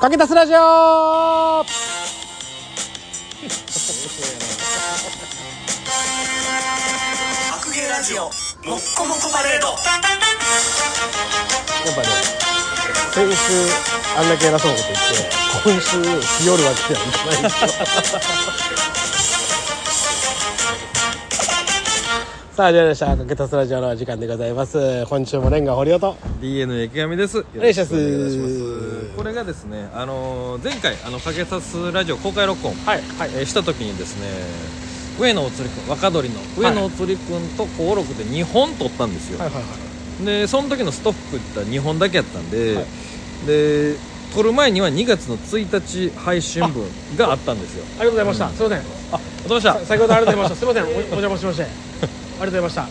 [0.00, 1.62] かけたすラジオ。
[7.52, 8.32] 白芸ラジオもっ
[8.96, 9.66] こもこパレード。
[9.68, 9.74] や
[11.92, 12.08] っぱね
[13.12, 13.52] 先週
[14.16, 15.28] あんだけ偉そうなこと言って
[15.68, 16.00] 今週
[16.44, 17.68] 日和るわけにはいかな
[18.86, 18.89] い
[22.60, 25.06] さあ始まりましたかけたすラジオの時間でございます。
[25.06, 26.14] 今週もレンガ堀尾と。
[26.42, 27.38] DNA 池上です。
[27.38, 29.16] よお願いしくお願いします。
[29.16, 33.30] これがですね、あのー前回あのかけさすラジオ公開録音、はいはい。
[33.32, 34.28] えーした時にですね、
[35.18, 39.38] 上野おつりくん若鳥の上野おつりくんと登録で2本撮ったんですよ。
[39.38, 39.68] はいはいは
[40.20, 40.26] い。
[40.26, 42.84] でその時のストックって2本だけやったんで、はい。
[43.46, 43.94] で
[44.34, 46.84] 撮る前には2月の1日配信分
[47.16, 47.86] があったんですよ。
[47.98, 48.78] ありがとうございました、すいません。
[49.12, 49.72] あ、どうした。
[49.78, 49.86] さ。
[49.86, 50.56] 先ほどありがとうございました。
[50.56, 50.84] すいません。
[50.84, 52.90] おお邪魔しましてありがとうございま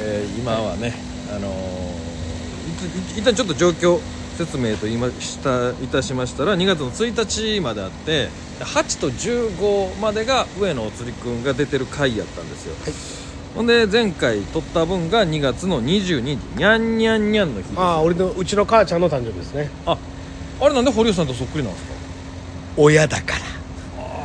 [0.00, 0.94] えー今はね、
[1.34, 3.98] あのーいい一旦ちょっと状況
[4.36, 8.28] 説明と言いましたいたしましたら2月の1日まであって
[8.60, 12.74] 8と15までが上野おつりくんが出てる回やったんですよ、
[13.56, 16.36] ほんで前回撮った分が2月の22日。
[16.56, 19.70] にゃんにゃんにゃんの日ああ俺のうちの母ちゃんの誕生日ですね。
[19.86, 19.98] あ
[20.60, 21.94] あれなんで堀尾さんとそっくりなんですか？
[22.76, 23.40] 親だから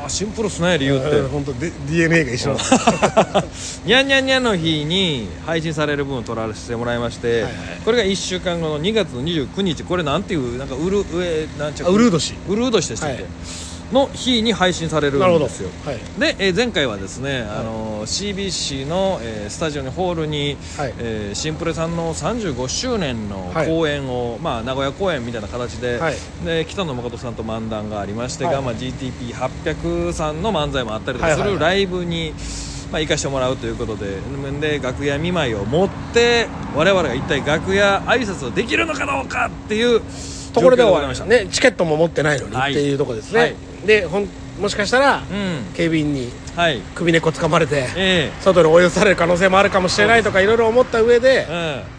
[0.09, 1.21] シンプルっすね理由って。
[1.23, 2.59] 本当 DNA が一緒な
[3.85, 7.53] にゃんにゃんにゃんの日に配信される分を撮らせてもらいまして、はいはい。
[7.83, 12.35] これが1週間後の2月の29日これなんていうなんかウル上なんちゃあウルー年。
[12.47, 13.31] ウルー年でしたっけ、はい
[13.94, 15.69] の日に配信されるんですよ。
[15.86, 15.97] はい。
[16.19, 20.94] で、えー前回はですね、あのー CBC の、えースタジオにホールに、はい。
[20.97, 23.67] えーシンプレさんの35周年のはい。
[23.67, 26.16] 公演を、まあ、名古屋公演みたいな形で,、はい。
[26.45, 28.53] で北野誠さんと漫談がありまして、はい。
[28.55, 31.49] が、まあ、GTP800 さんの漫才もあったりとかはいはいはい。
[31.52, 32.33] するライブに、
[32.92, 34.17] まあ、行かしてもらうということで
[34.60, 40.02] で楽屋見舞いを持って我々が一体楽屋挨拶をできるのかどうかっていう
[40.53, 41.25] ところで終わりました。
[41.25, 43.55] たねチケットも持ってないのにはいっていうところですね、はい。
[43.86, 44.30] でほん
[44.63, 45.73] もしかしたら、うん。
[45.73, 46.79] 警備員にはい。
[46.95, 51.47] 首根っこ掴まれてえ外に追い出される可能性もあるかもしれないとかいろいろ思った上で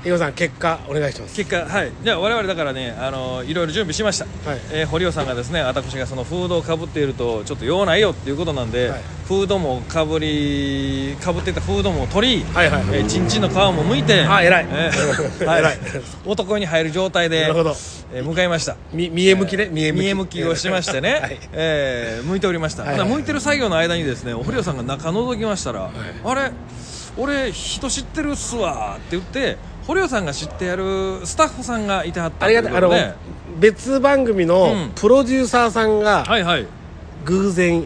[0.04, 1.34] 伊尾さん結果お願いします。
[1.36, 1.92] 結果はい。
[2.02, 4.60] じゃあ我々だからねあのいろいろ準備しました、はい。
[4.72, 9.02] えー堀尾さんがですね私がそのフードをかぶっているとちょっと用ないよっていうことなんで、はい。
[9.26, 14.66] フードもかぶりかぶってたフードも取り、はいはいえーチンチンの皮も剥いてあ偉い。
[14.70, 15.60] えー はい。
[15.60, 15.78] 偉い。
[16.25, 17.70] 男に入る状態でなるほど。
[18.14, 18.76] えー向かいました。
[18.92, 20.00] み見え向きね見え向き。
[20.02, 21.38] 見え向きをしましてね、 はい。
[21.52, 22.98] えー向いておりました、はい。
[22.98, 25.91] はいてる作業の間にですね堀尾さんが中覗きましたら、
[26.25, 26.53] あれ
[27.16, 29.56] 俺人知ってるっすわって言って
[29.87, 32.47] 堀尾さんが知ってやるスタッフさんがいてはった
[33.59, 34.93] 別番組うのん。
[34.94, 36.66] プロデューサーさんがはいはい。
[37.25, 37.82] 偶然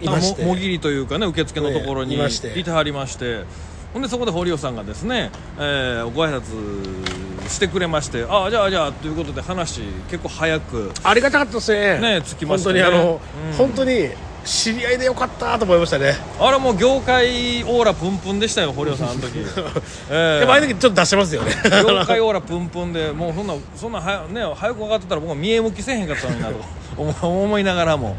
[0.00, 0.42] いまして。
[0.42, 3.44] ももぎりというかね受付のところにいてはりまして。
[3.92, 12.00] ほんでそこで堀尾さんがですね、えーご挨拶してくれましてああじゃあじゃあということで話結構早くありがたかったですね。
[12.00, 12.82] ねつきましたね。
[12.82, 13.56] 本当にあの、うん。
[13.56, 14.10] 本当に
[14.44, 16.14] 知り合いでよかったと思いましたね。
[16.38, 19.38] あれもう業界オーラプンプンでしたよ堀尾さんあの時、
[20.10, 21.52] えでもああいう時ちょっと出してますよね。
[21.64, 26.54] 業界オーラプンプンでもうそんなそんなはや、ね、早く分かってたら僕は見え向きせえへんかったのになと
[26.96, 28.16] 思思いながらも。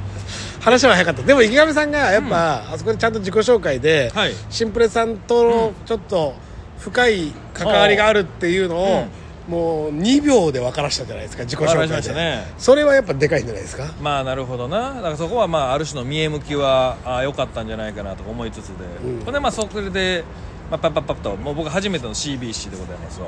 [0.60, 1.22] 話は早かった。
[1.22, 4.34] でも池上さんがやっぱ、あそこでちゃんと自己紹介で、はい。
[4.50, 6.34] シンプレさんとのちょっと
[6.80, 9.08] 深い関わりがあるっていうのを、
[9.48, 12.52] もう2秒で分からしたじゃないですか自己紹介で、したね。
[12.58, 13.86] それはやっぱでかいんじゃないですか？
[14.02, 14.96] まあなるほどな。
[14.96, 18.74] だからそこはまあある種の見え向きはあ良かったんじゃないかなと思いつつで、
[19.04, 19.26] うん。
[19.26, 20.24] ほんでまあそれで、
[20.72, 23.28] まあ、パッパッパッともう僕初めての CBC でございますわ。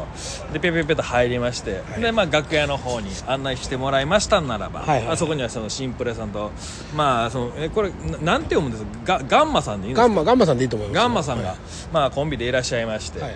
[0.52, 5.06] でペペペと入りまして、でまあ楽屋の方に案内してもらいましたならば、はいはい。
[5.06, 6.52] まあそこにはそのシンプレさんと
[6.96, 9.20] まあそのえこれななんて読むんですか？
[9.24, 10.08] ガガンマさんでいいんですか？
[10.08, 11.58] ガンマガンマさんでいいと思いますガンマさんが、はい。
[11.94, 13.36] まあコンビでいらっしゃいまして、はい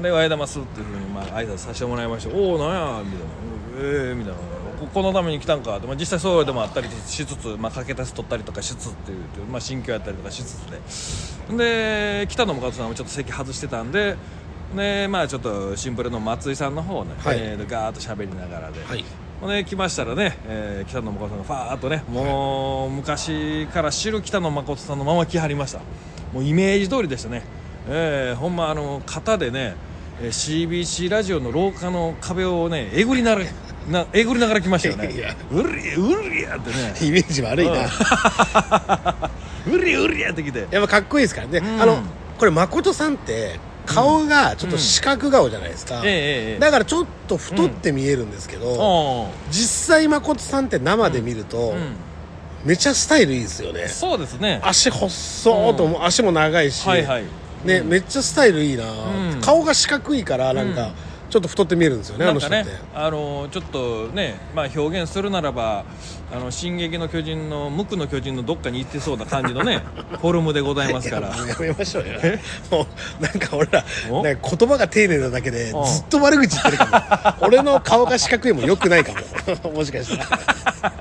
[0.00, 3.26] で「おはようございます」っていうふうにまあ挨拶させてもらいまして「おおなんや」みたいな
[4.08, 4.38] 「ええみたいな。
[4.80, 9.18] ここのために来たんか」で、まあ、実際そうでもあったりしつつ、まあ、かけたし取ったりとかしつつっていう、
[9.50, 10.60] まあ、心境やったりとかしつつ
[11.48, 11.56] で。
[11.56, 14.16] で北野誠さんもちょっと席外してたんで
[14.76, 17.38] でまあちょっとシンプルの松井さんの方ね、はい。
[17.40, 19.04] えーでガーッと喋りながらで、はい。
[19.40, 25.80] ほんで来ましたらね、えー北野誠さんがファーッとねもう昔から知る北野誠さんのまま来はりました。
[26.32, 27.42] もうイメージ通りでしたね、
[27.88, 29.91] えーほんまあの肩でねえー
[30.28, 33.46] CBC ラジオの廊下の壁をねえぐりながら
[33.90, 35.12] なえぐりながら来ましたよね。
[35.12, 35.34] いや。
[35.50, 36.94] うりうりやってね。
[37.02, 37.72] イメージ悪いな、
[39.66, 39.74] うん。
[39.74, 40.66] うりうりやってきて。
[40.70, 41.82] やっぱかっこいいですからね、うん。
[41.82, 41.98] あの
[42.38, 46.58] これ誠さんって顔がちょっと四角顔じゃないですか、ええええ。
[46.60, 51.96] だからちょっと太って見えるんですけど、おー実際誠さんって生で見ると、うん。
[52.64, 53.88] めちゃスタイルいいですよね。
[53.88, 54.60] そうですね。
[54.62, 57.24] 足細ーとも、足も長いし、はいはい
[57.64, 59.40] ねめっちゃスタイルいいな、うん。
[59.40, 60.92] 顔が四角いからなんか、
[61.30, 62.64] ちょっと太って見えるんですよねねの人って、
[62.94, 65.86] あのちょっとね、まあ、表現するならば
[66.30, 69.82] 「あの進撃の巨人」の無垢の巨人のどっかに行ってそうな感じのね
[70.20, 71.28] フォルムでございますから。
[71.28, 72.18] いやめましょうよ。
[72.70, 72.86] も
[73.18, 74.22] うなんか俺らお？
[74.22, 75.82] なんか言葉が丁寧なだけでずうん。
[75.84, 79.12] っと悪口言ってるかも俺の顔が四角いもよくないか
[79.64, 79.70] も。
[79.72, 80.24] もしかした
[80.88, 80.91] ら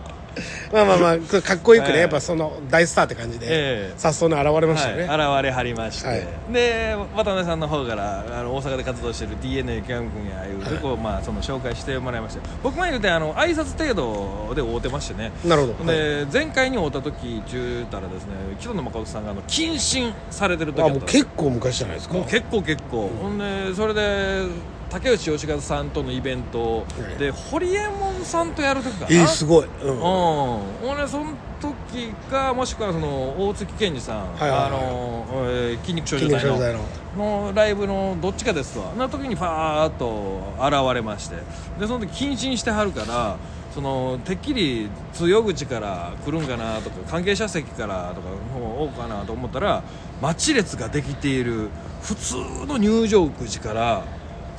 [0.71, 3.49] まあまあまあかっこよくね、ええやっぱその大スターって感じで、え
[3.91, 3.93] え。
[3.97, 6.27] さっそうに現れましたよね、はい、現れはりまして、はい。
[6.51, 12.41] で渡辺さんの方からあの大阪で活動している DNA キャン君やいうとこ、まあ、その紹介してもらいまして。
[12.63, 15.31] 僕前言うてあの挨拶程度で会うてましてね。
[15.45, 15.97] なるほど、はい。
[15.97, 22.15] で前回に会うた時中たらですね北野誠さんがあの謹慎されてる時あもう結構昔じゃないですか。
[22.15, 24.45] もう結構結構、ほんでそれで
[24.91, 26.85] 竹内義和さんとのイベント
[27.17, 29.07] で堀江門さんとやる時かな。
[29.09, 29.89] えー、すごい、うん。
[29.89, 36.79] うん、俺その時かもしくはその大月健二さん、はいはいはいあの、えー筋肉少筋女の。
[37.17, 38.93] のライブのどっちかですわ。
[38.95, 41.37] な時にファーッと現れまして。
[41.79, 43.37] でその時謹慎してはるから
[43.73, 49.83] そのてっきり通用口から来るんかなとか関係者席からとかの方多かなと思ったら
[50.21, 51.69] 待ち列ができている
[52.01, 52.35] 普通
[52.65, 54.03] の入場口から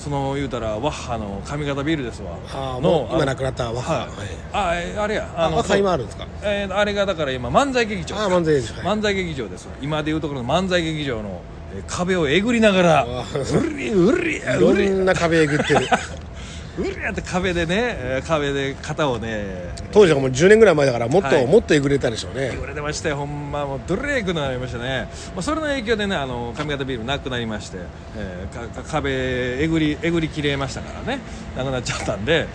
[0.02, 2.32] その言うたらワッハの上方ビルですわ。
[2.52, 3.94] あーのもう今亡くなったワッハ。
[4.00, 4.08] はい。
[4.52, 6.26] あえあれやあ若さ今あるんですか？
[6.42, 8.74] えーあれがだから今漫才劇場あー漫才劇場。
[8.88, 8.98] はい。
[8.98, 9.72] 漫才劇場ですわ。
[9.80, 11.40] 今でいうところの漫才劇場の、
[11.74, 13.04] えー壁をえぐりながらあ。
[13.04, 14.88] うりうりいろうり。
[14.90, 15.86] んな壁えぐってる
[16.78, 19.72] うりって壁でね、えー壁で肩をね。
[19.92, 21.46] 当時はもう10年ぐらい前だからもっと、はい。
[21.46, 22.50] もっとえぐれたでしょうね。
[22.52, 23.16] 言われてましたよ。
[23.16, 27.78] ほんまもうドレークになりましたね、まあ、それの影響でねあの上方ビールなくなりまして、
[28.16, 31.20] えーかか壁えぐりえぐりきれましたからね。
[31.56, 32.46] なくなっちゃったんで。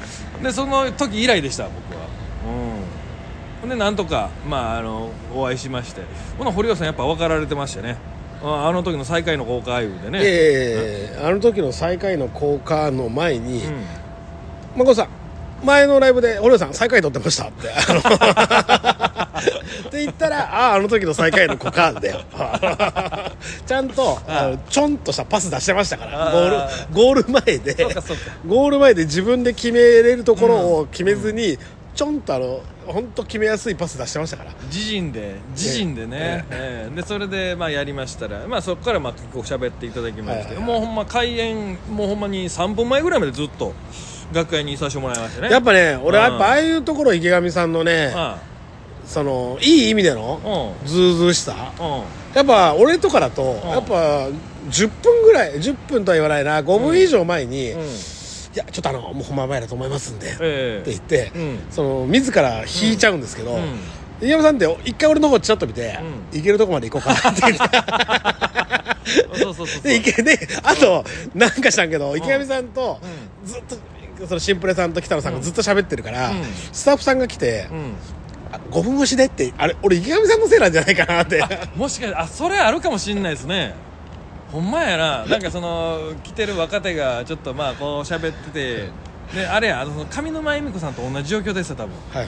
[0.41, 2.07] でその時以来でした僕は。
[2.45, 3.61] うん。
[3.61, 6.01] ほんでなんとか、まあ、あのお会いしまして。
[6.39, 7.97] ほな堀尾さんやっぱ分かられてましてね。
[8.43, 13.83] ああの時の最下位の公開でね、ええあの時の最下位の交換の前にうん
[14.77, 15.09] 「まこさん
[15.63, 17.67] 前のライブで堀尾さん最下位取ってました」って。
[19.87, 22.21] って言ったら「あああの時の最下位の交換だよ」
[23.65, 24.19] ちゃんと
[24.69, 26.29] ちょんとしたパス出してましたから。
[26.29, 26.31] あ
[26.93, 27.95] ゴールゴール前で。
[28.45, 31.57] ゴール前で自分で決めれるところを決めずに、
[31.97, 34.51] ちょんとあの本当決めやすいパス出してましたから。
[34.67, 36.95] 自陣で自陣でね、ええ。
[36.95, 43.73] でそれでまあやりましたら、まあ、そこからまあ結構喋っていただきまして、もうほんま開演もうほんまに3分前ぐらいまでずっと
[44.31, 45.49] 楽屋にいさせてもらいましたね。
[45.49, 48.37] やっぱね俺うんやっぱああいうところ池上さんのねあ
[49.03, 51.73] そのいい意味でのあうずうしさ。
[51.79, 52.03] うん。
[52.35, 53.69] やっぱ俺とかだとん。
[53.69, 54.27] やっぱ
[54.69, 57.73] 10分ぐらい10分とは言わないな5分以上前に、
[58.57, 61.59] やちょっとあのもう本番前だと思いますんで、ってええ言って、うん。
[61.69, 63.79] その自ら引いちゃうんですけど、うん。
[64.19, 65.99] 池上さんって一回俺の方ちょっと見て、
[66.31, 67.57] 行けるとこまで行こうかなって言っ
[69.33, 69.81] てそうそうそう。
[69.83, 71.05] で池であと
[71.35, 72.99] なんかしたんけど池上さんと
[73.43, 76.43] うずっとそのシンプレさんと北野さんがずっと喋ってるから、うん。
[76.71, 77.93] スタッフさんが来て、うん。
[78.51, 81.43] あ5分越しでってあれ俺池上さんのせいなんじゃないかなって。
[81.75, 83.75] もしかしてあそれあるかもしんないですね
[84.51, 85.25] ほんまやな。
[85.25, 89.07] なんかその来てる若手がちょっとまあこう喋ってて。
[89.33, 91.93] であれやあの上沼恵美子さんと同じ状況ですよ多分。
[92.11, 92.27] はいは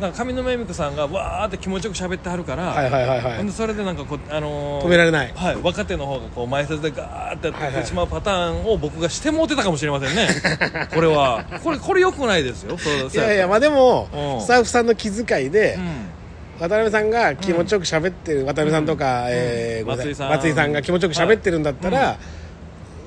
[0.00, 3.36] なんか上沼恵美子さんがわーって気持ちよく喋ってはるから、はいはいはいはいはい。
[3.36, 5.32] ほんでそれでなんかこう、あのー止められない。
[5.32, 10.26] はい、若手の方がこう前説でガーってやはいはいってしまうパターンを僕がしてもうてたかもしれませんね。
[10.92, 11.44] これは。
[11.62, 12.76] これこれよくないですよ。
[12.76, 14.40] そういやいやまあでもうん。
[14.40, 15.84] スタッフさんの気遣いでうん
[16.60, 20.30] 渡辺さんが気持ちよく喋ってる渡辺さんとかえーごめんな松井さん。
[20.30, 22.16] 松井さんが気持ちよく喋ってるんだったら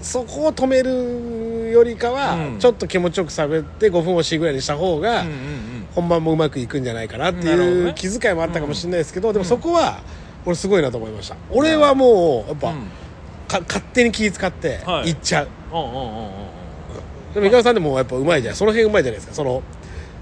[0.02, 2.60] そこを止めるよりかはうん。
[2.60, 5.88] ちょっと気持ちよく喋って5分押しぐらいにした方がうんうんうん。
[5.96, 7.72] 本番もうまくいくんじゃないかなってなるほどね。
[7.88, 10.00] いう気遣いもあったかもしれないですけどでもそこは
[10.46, 11.36] 俺すごいなと思いました。
[11.52, 12.88] 俺はもうやっぱうん。
[13.48, 15.10] か勝手に気使ってはい。
[15.10, 15.48] 行っちゃう。
[15.72, 16.32] うんうんうんうんうん。
[17.34, 18.56] でも池上さんでもやっぱうまいじゃん。
[18.56, 19.34] その辺うまいじゃないですか。
[19.34, 19.64] そのも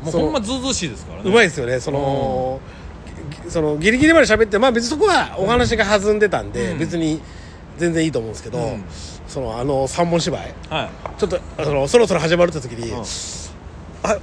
[0.08, 1.30] うそのほんまずうずうしいですからね。
[1.30, 1.80] うまいですよね。
[1.80, 2.85] そのぎ
[3.50, 6.80] そのギリギリまで喋ってまあ別にそこはお話が弾んでたんで、うん。
[6.80, 7.22] 別に
[7.78, 8.84] 全然いいと思うんですけど、うん。
[9.28, 10.54] そのあの三本芝居。
[10.70, 11.20] はい。
[11.20, 13.04] ちょっとあのそろそろ始まるって時に、うん。
[14.04, 14.18] あ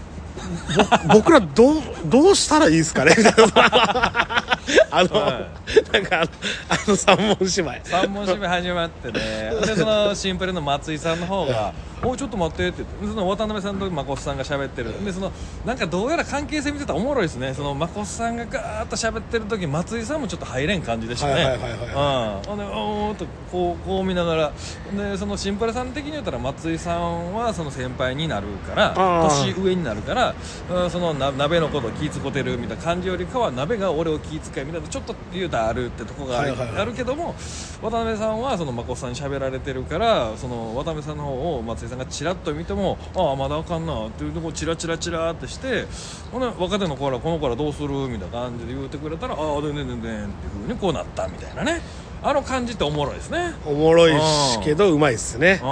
[1.08, 1.76] ぼ僕らどう
[2.06, 3.14] どうしたらいいですかね？
[3.16, 4.51] みたいな
[4.90, 5.49] あの、は
[5.92, 6.31] なんかあの
[6.69, 7.81] あの三本芝居。
[7.85, 9.21] 三本締め始まってね。
[9.66, 11.73] でそのシンプルの松井さんの方が
[12.04, 15.04] 「おいちょっと待って」ってその渡辺さんと誠さんが喋ってる。
[15.04, 15.33] でその
[15.64, 17.54] なんかどうやら関係性見てたらおもろいですね。
[17.54, 21.33] その誠さんがガーッと喋ってる時松井さんもちょっと入れん感じでしたね。
[21.35, 22.61] はいはいはいはうん。
[22.61, 24.52] おーっとこうこう見ながら。
[24.97, 30.35] でそのシンプルさん的に言ったら松井さんはその先輩になるから年上になるから
[30.71, 37.35] うんそのな鍋のことを気ぃ使ってるみたいな感じよりかは鍋が俺を気ぃ使遣いみたいなちょっと言うたらあるってとこがある,、あるけども
[37.82, 45.87] 渡辺さんはその眞子さんに喋られてるからその渡辺さんの方を松井さんがちらっと見てもああまだあかんなっていうとこチラチラチラってして
[46.30, 51.80] ほな若手の子らこの子らどうするみたいな感じで言うてくれたらああでんでんでんでんっていうふうにこうなったみたいなね
[52.25, 55.68] あの感じっておもろいですねおもろいしけどうまいっすねああ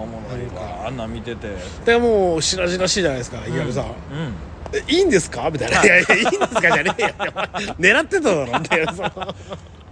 [0.00, 1.54] おもろいわあんなん見てて
[1.84, 4.53] でもう白々しいじゃないですか池上さん、うんえ
[4.88, 5.50] いいんですか？
[5.50, 5.86] みたいな「い。
[5.86, 7.08] やいやいいんですか?」じゃねえよ。
[7.78, 9.34] 狙ってただろっていうその。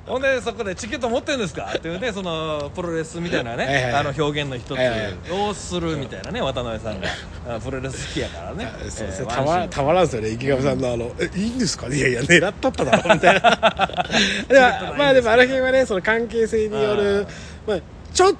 [0.04, 1.72] ほんでそこでチケット持ってるんですか？
[1.76, 3.94] っていうねそのプロレスみたいなね、はいはいはい。
[3.94, 7.08] あの表現の一つをするみたいなね渡辺さんが。
[7.56, 8.68] あプロレス好きやからね。
[8.80, 14.04] えーねたまたまらんですよね池上さんのあの「えいいんですか?」いやいや狙っとっただろみたいな。
[14.48, 17.26] でもまあでもあの辺はねその関係性による
[17.66, 17.78] まあ
[18.12, 18.36] ちょっと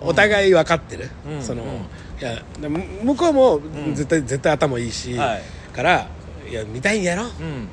[0.00, 1.42] お互い分かってる、うん。
[1.42, 1.68] その、うん。
[1.70, 1.74] い
[2.22, 2.42] や
[3.04, 3.60] 向こうも
[3.94, 5.42] 絶対、絶対頭いいし、はい。
[5.74, 6.08] から
[6.48, 7.24] いや見たいんやろ？
[7.24, 7.68] うん。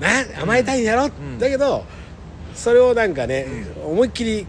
[0.00, 0.08] な
[0.42, 1.38] 甘えたいんやろ、ん。
[1.38, 1.84] だけど
[2.54, 3.46] それをなんかね、
[3.84, 4.46] 思いっきり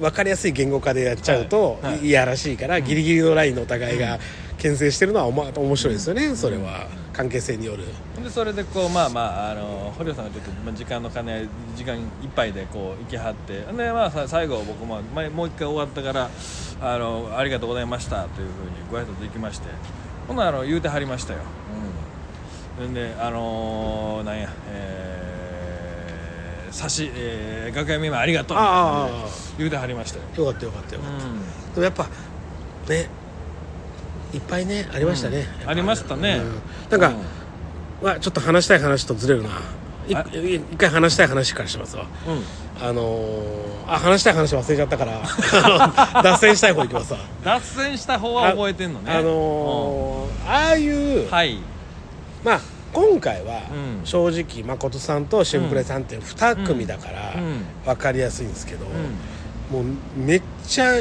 [0.00, 2.06] 分かりやすい言語化でやっちゃうと、い。
[2.06, 4.18] い、やらしいから、ギリギリのラインのお互いが
[4.58, 6.88] 牽制してるのはおも面白いですよね、それは
[7.18, 7.84] 関係性による。
[8.22, 12.02] でそれでこうまあまああの堀尾さんがちょっとまあ時間の兼ね合い時間いっ
[12.34, 13.60] ぱいでこう行きはって。
[13.60, 16.30] でまあさ最後僕も前もう一回終わったから
[16.80, 19.66] あのありがとうございましたというふうにご挨拶できまして。
[20.28, 21.40] ほんならあの言うてはりましたよ、
[22.82, 29.08] うん、であのーなんやえー、差し、えー、楽屋見舞いありがとうあ
[29.56, 31.40] 言うてはりましたよ、よかったよかったよかった、うん。
[31.72, 32.04] でもやっぱ
[32.90, 33.08] ね
[34.34, 36.40] いっぱいねありましたね、ありましたね。
[36.90, 36.98] うん。
[36.98, 37.38] なんか、うん
[38.00, 39.48] わちょっと話したい話とずれるな。
[40.08, 42.06] いあい一回話したい話からしますわ。
[42.26, 42.86] うん。
[42.86, 45.22] あのー、あ話したい話忘れちゃったから
[46.22, 47.18] 脱線したい方行きますわ。
[47.42, 49.10] 脱線した方は覚えてんのね。
[49.12, 51.58] あのーああいう、うんはい。
[52.44, 52.60] まあ
[52.92, 53.62] 今回は
[54.00, 54.06] うん。
[54.06, 57.64] 正直誠さんとシンプレさんっていう2組だからうん。
[57.84, 59.84] 分かりやすいんですけど、うん。
[59.84, 60.92] もうめっちゃ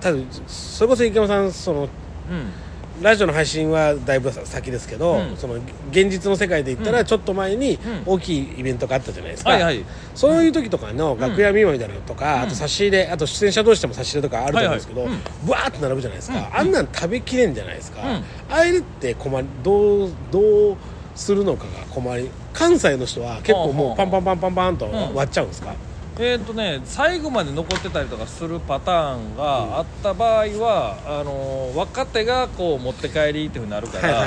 [0.00, 1.88] 多分それこそ池山さんその
[2.30, 3.02] うん。
[3.02, 5.36] ラジオの配信はだいぶ先ですけど、うん。
[5.36, 5.54] その
[5.90, 6.96] 現実の世界で言ったうん。
[6.96, 8.02] らちょっと前にうん。
[8.06, 9.84] 大きいイベントがあったじゃないですか、はいはい。
[10.14, 12.40] そういう時とかの楽屋見舞いみたいなのとか、うん。
[12.42, 15.20] あと差し入れあと出演者同士でも差し入れとかあると思うんですけど、はいはい。
[15.44, 16.56] ブワーって並ぶじゃないですか、うん。
[16.58, 18.06] あんなん食べきれんじゃないですか、うん。
[18.08, 20.76] ああいうのって困りどうどう
[21.14, 25.74] するのかが困り関西の人は結構もうパンパンパンパンパンとん割っちゃうんですか、
[26.20, 34.24] えーとね、最後まで残ってたりとかするパターンがあった場合は、あのー若手がこう持って帰りっていうふうになるから,、か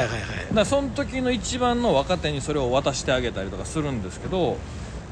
[0.54, 4.58] らその時の一番の若手にそれを渡してあげたりとかするんですけど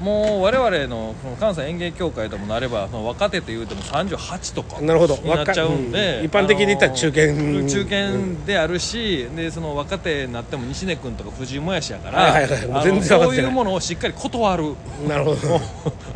[0.02, 5.18] もう我々のこの関西演芸協会ともなればその若手というても38とかなるほど。
[5.18, 6.26] になっちゃうんで、若うん。
[6.26, 7.24] 一般的に言ったら中堅。
[7.24, 13.04] あのー中堅であるし、でその若手になっても西根君とか藤井もやしやから、はいはいはい。
[13.04, 14.76] そういうものをしっかり断る。
[15.08, 15.62] なるほど。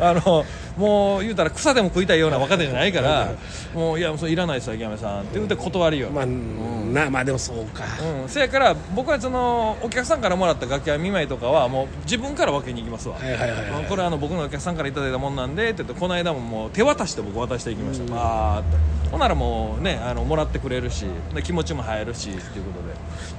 [0.00, 0.44] あの
[0.76, 3.32] もう言うたら草でも食いたいような若手じゃないから
[3.74, 7.84] もういやそれいらないですよ池上さんって言って断るよ、まあ、なまあでもそうか、
[8.22, 13.82] うん、せやから僕はそのお客さんからもらった楽屋見舞いとかはもう自分から分けに行きますわ、はいはいはいはい。
[13.82, 18.12] うんこれあの僕のお客さんからいただいたもんなんでって言ってこの間ももう手渡して僕渡していきました。
[18.12, 18.76] バーって。
[19.10, 21.04] ほんならもうねあのもらってくれるし
[21.34, 22.72] で気持ちも入るしっていうこ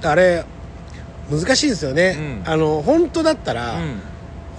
[0.02, 0.08] で。
[0.08, 0.44] あれ
[1.30, 2.52] 難しいですよね、うん。
[2.52, 4.00] あの本当だったら、うん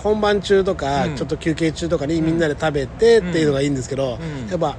[0.03, 1.15] 本番中とか、うん。
[1.15, 4.49] ちょっと休憩中とかにみんなで食べてっていうのがいいんですけど、うん。
[4.49, 4.77] やっぱ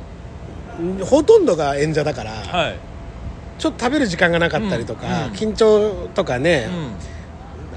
[0.82, 2.78] んほとんどが演者だから、はい、
[3.58, 5.32] ちょっと食べる時間がなかったりとか、うん。
[5.32, 7.17] 緊張とかね、うん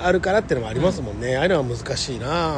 [0.05, 2.53] あるからっていうのもありますもんね、ああいうのは難しいな。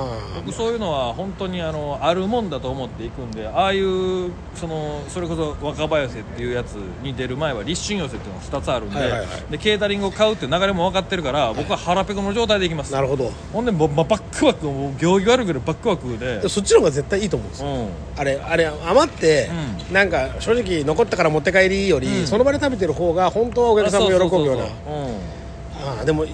[0.46, 9.28] 僕そういうのは本当にあのあるもんだと思っていくんでああいうそのそれこそ若葉寄せっていうやつに出る前は立春寄せっていうのが2つあるんで,、はいはいはい。
[9.52, 12.94] でケータリングを買うっていう流れも分かってるから、僕は腹ペコの状態でいきます。
[12.94, 13.32] なるほど。
[13.52, 16.40] ほんでもう、まバックワクもう行儀悪いぐらいバックワクで。
[16.40, 17.90] でそっちの方が絶対いいと思うんですよ、うん。
[18.18, 19.50] あれあれ余って、
[19.90, 22.28] うなんか正直残ったから持って帰りより、うん。
[22.28, 24.64] その場で食べてる方が本当はお客さんも喜ぶような。
[25.86, 26.30] ああでもい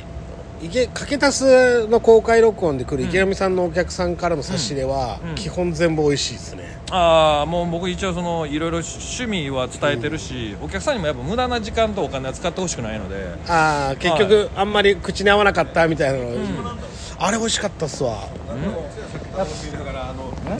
[0.62, 5.36] 池かけたすの公開録音で来る池上さんのお客さんからの差し入れは、うん。
[5.36, 13.28] 基本全部美味しいですね、うんああもう僕一応そのいろいろ趣味は伝えてるし、お客さんにもやっぱ無駄な時間とお金は使ってほしくないので。
[13.48, 16.26] ああ結局、あんまり口に合わなかったみたいなの、
[17.20, 18.28] あれ美味しかったっすわ。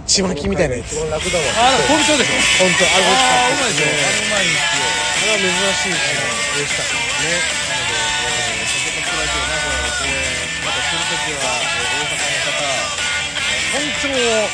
[0.06, 1.00] ちまきみたいなやつ。
[1.00, 1.20] あああ
[1.90, 2.34] 本当でしょ？
[2.64, 4.86] 本当あれ美味しかああうったまいでしょあれうまいんですよ。
[5.18, 6.06] あれは珍しいし
[6.56, 7.42] 美味しかったですね
[11.20, 12.90] またするときは、えー大阪の方
[13.70, 14.50] 本庁を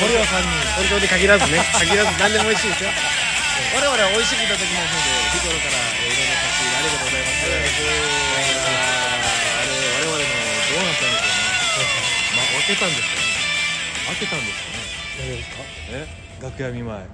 [0.00, 2.90] 堀尾さんに本当に限らずね限らず何でも美味しいですよ
[3.74, 7.48] 我々は美味しくいただきますので日頃からえーいろんな差し入れありがとうございますあ
[9.64, 10.24] れ我々の
[10.66, 11.52] どうなったんでしょうね
[12.34, 13.26] まあおけたんですかね
[14.06, 14.76] 開けたんですかね
[15.18, 15.56] 何ですか
[15.90, 16.08] え
[16.42, 17.10] 楽屋見舞い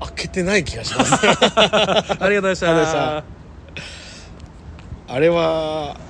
[0.00, 1.70] 開けてない気がしますありがとうござい
[2.02, 3.24] ましたありがとうございました
[5.08, 6.00] あれは